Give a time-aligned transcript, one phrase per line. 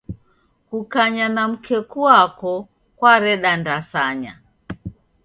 [0.69, 2.67] Kukanya na mkeku wako
[2.97, 4.33] kwareda ndasanya.